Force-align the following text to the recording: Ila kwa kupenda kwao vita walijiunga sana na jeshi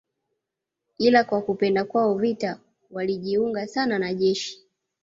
Ila 0.97 1.23
kwa 1.23 1.41
kupenda 1.41 1.83
kwao 1.83 2.15
vita 2.17 2.59
walijiunga 2.91 3.67
sana 3.67 3.99
na 3.99 4.13
jeshi 4.13 4.59